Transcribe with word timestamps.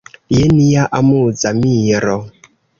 Je 0.35 0.47
nia 0.53 0.87
amuza 1.01 1.53
miro! 1.61 2.19